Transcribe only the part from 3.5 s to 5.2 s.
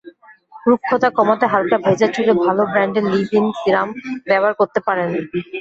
Serum ব্যবহার করতে পারেন।